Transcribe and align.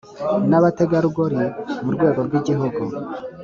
N 0.49 0.51
abategarugori 0.59 1.41
mu 1.83 1.89
rwego 1.95 2.19
rw 2.27 2.33
igihugu 2.39 2.81